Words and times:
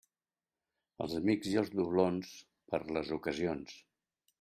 Els 1.05 1.13
amics 1.21 1.51
i 1.53 1.55
els 1.65 1.71
doblons, 1.75 2.35
per 2.73 2.85
a 2.87 2.93
les 3.01 3.17
ocasions. 3.23 3.83